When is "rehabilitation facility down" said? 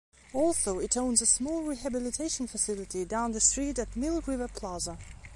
1.61-3.33